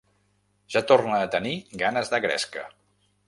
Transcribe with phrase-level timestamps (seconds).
[0.75, 1.53] Ja torna a tenir
[1.83, 2.65] ganes de gresca.